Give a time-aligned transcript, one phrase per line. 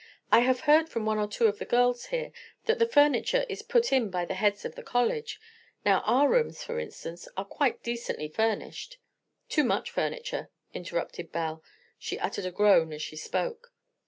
[0.31, 2.31] "I have heard from one or two of the girls here
[2.65, 5.39] that the furniture is put in by the heads of the college.
[5.85, 8.97] Now, our rooms, for instance, are quite decently furnished."
[9.47, 11.63] "Too much furniture," interrupted Belle.
[11.99, 13.75] She uttered a groan as she spoke.